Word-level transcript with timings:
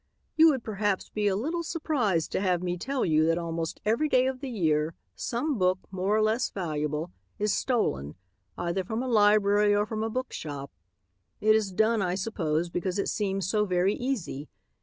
You 0.35 0.49
would 0.49 0.63
perhaps 0.63 1.11
be 1.11 1.27
a 1.27 1.35
little 1.35 1.61
surprised 1.61 2.31
to 2.31 2.41
have 2.41 2.63
me 2.63 2.75
tell 2.75 3.05
you 3.05 3.23
that 3.27 3.37
almost 3.37 3.79
every 3.85 4.09
day 4.09 4.25
of 4.25 4.39
the 4.39 4.49
year 4.49 4.95
some 5.15 5.59
book, 5.59 5.77
more 5.91 6.17
or 6.17 6.23
less 6.23 6.49
valuable, 6.49 7.11
is 7.37 7.53
stolen, 7.53 8.15
either 8.57 8.83
from 8.83 9.03
a 9.03 9.07
library 9.07 9.75
or 9.75 9.85
from 9.85 10.01
a 10.01 10.09
bookshop. 10.09 10.71
It 11.39 11.55
is 11.55 11.71
done, 11.71 12.01
I 12.01 12.15
suppose, 12.15 12.71
because 12.71 12.97
it 12.97 13.09
seems 13.09 13.47
so 13.47 13.65
very 13.65 13.93
easy. 13.93 14.49